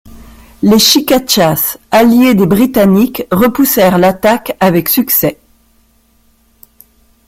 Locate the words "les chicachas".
0.63-1.77